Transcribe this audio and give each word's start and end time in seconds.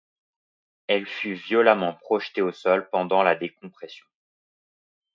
Elle 0.87 1.05
fut 1.05 1.35
violemment 1.35 1.93
projetée 1.93 2.41
au 2.41 2.51
sol 2.51 2.89
pendant 2.89 3.21
la 3.21 3.35
décompression. 3.35 4.07